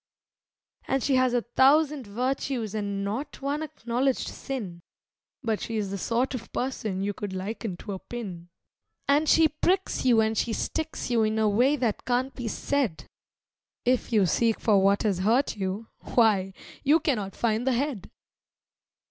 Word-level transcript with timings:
And 0.87 1.03
she 1.03 1.13
has 1.17 1.31
a 1.35 1.43
thousand 1.43 2.07
virtues 2.07 2.73
and 2.73 3.05
not 3.05 3.39
one 3.39 3.61
acknowledged 3.61 4.27
sin, 4.29 4.81
But 5.43 5.61
she 5.61 5.77
is 5.77 5.91
the 5.91 5.97
sort 5.99 6.33
of 6.33 6.51
person 6.51 7.03
you 7.03 7.13
could 7.13 7.33
liken 7.33 7.77
to 7.77 7.91
a 7.91 7.99
pin. 7.99 8.49
And 9.07 9.29
she 9.29 9.47
pricks 9.47 10.03
you 10.03 10.19
and 10.19 10.35
she 10.35 10.53
sticks 10.53 11.11
you 11.11 11.21
in 11.21 11.37
a 11.37 11.47
way 11.47 11.75
that 11.75 12.03
can't 12.03 12.33
be 12.33 12.47
said. 12.47 13.05
If 13.85 14.11
you 14.11 14.25
seek 14.25 14.59
for 14.59 14.81
what 14.81 15.03
has 15.03 15.19
hurt 15.19 15.55
you 15.55 15.89
why, 15.99 16.53
you 16.83 16.99
cannot 16.99 17.35
find 17.35 17.67
the 17.67 17.73
head! 17.73 18.09